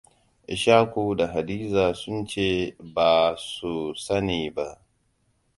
[0.55, 3.73] Ishaku da Hadiza sun ce ba su
[4.05, 4.67] sani ba.